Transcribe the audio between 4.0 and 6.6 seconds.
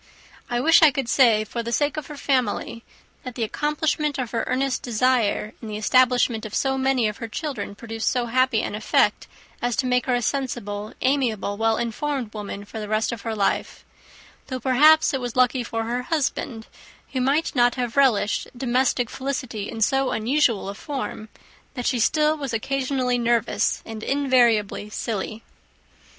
of her earnest desire in the establishment of